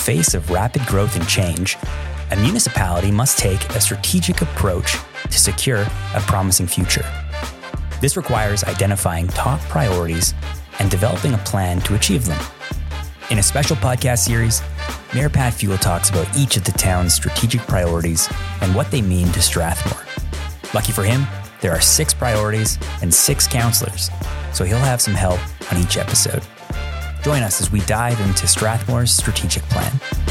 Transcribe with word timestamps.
face 0.00 0.34
of 0.34 0.50
rapid 0.50 0.84
growth 0.86 1.14
and 1.14 1.28
change, 1.28 1.76
a 2.30 2.36
municipality 2.36 3.10
must 3.10 3.38
take 3.38 3.62
a 3.70 3.80
strategic 3.80 4.40
approach 4.40 4.96
to 5.24 5.38
secure 5.38 5.82
a 6.14 6.20
promising 6.20 6.66
future. 6.66 7.04
This 8.00 8.16
requires 8.16 8.64
identifying 8.64 9.28
top 9.28 9.60
priorities 9.62 10.32
and 10.78 10.90
developing 10.90 11.34
a 11.34 11.38
plan 11.38 11.80
to 11.82 11.94
achieve 11.94 12.24
them. 12.24 12.40
In 13.30 13.38
a 13.38 13.42
special 13.42 13.76
podcast 13.76 14.20
series, 14.20 14.62
Mayor 15.14 15.28
Pat 15.28 15.52
Fule 15.52 15.76
talks 15.76 16.08
about 16.08 16.26
each 16.36 16.56
of 16.56 16.64
the 16.64 16.72
town's 16.72 17.12
strategic 17.12 17.60
priorities 17.62 18.28
and 18.62 18.74
what 18.74 18.90
they 18.90 19.02
mean 19.02 19.30
to 19.32 19.42
Strathmore. 19.42 20.04
Lucky 20.72 20.92
for 20.92 21.04
him, 21.04 21.26
there 21.60 21.72
are 21.72 21.80
six 21.80 22.14
priorities 22.14 22.78
and 23.02 23.12
six 23.12 23.46
counselors, 23.46 24.10
so 24.54 24.64
he'll 24.64 24.78
have 24.78 25.02
some 25.02 25.14
help 25.14 25.40
on 25.70 25.78
each 25.78 25.98
episode. 25.98 26.42
Join 27.22 27.42
us 27.42 27.60
as 27.60 27.70
we 27.70 27.80
dive 27.80 28.18
into 28.20 28.46
Strathmore's 28.46 29.10
strategic 29.10 29.62
plan. 29.64 30.29